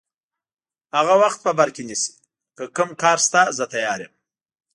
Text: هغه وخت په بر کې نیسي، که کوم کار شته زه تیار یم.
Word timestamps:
هغه 0.95 1.13
وخت 1.23 1.39
په 1.45 1.51
بر 1.57 1.69
کې 1.75 1.83
نیسي، 1.89 2.13
که 2.57 2.63
کوم 2.75 2.89
کار 3.01 3.17
شته 3.25 3.41
زه 3.57 3.65
تیار 3.73 3.99
یم. 4.05 4.13